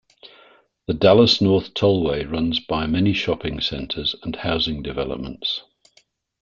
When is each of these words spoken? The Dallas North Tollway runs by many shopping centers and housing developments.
The 0.87 0.95
Dallas 0.95 1.41
North 1.41 1.75
Tollway 1.75 2.23
runs 2.25 2.59
by 2.59 2.87
many 2.87 3.13
shopping 3.13 3.61
centers 3.61 4.15
and 4.23 4.35
housing 4.35 4.81
developments. 4.81 5.61